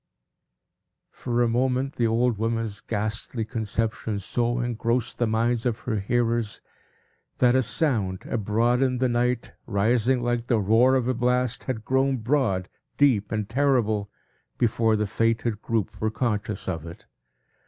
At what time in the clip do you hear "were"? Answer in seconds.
16.01-16.09